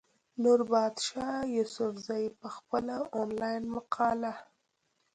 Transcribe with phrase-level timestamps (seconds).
[0.41, 4.33] نوربادشاه يوسفزۍ پۀ خپله انلاين مقاله